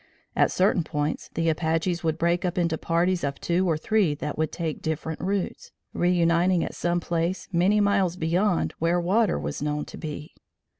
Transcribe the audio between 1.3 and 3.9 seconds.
the Apaches would break up into parties of two or